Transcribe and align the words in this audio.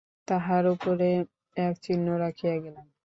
তাহার 0.27 0.63
উপরে 0.67 1.09
এক 1.57 1.73
চিহ্ন 1.81 2.07
রাখিয়া 2.23 2.55
গেলেন। 2.63 2.85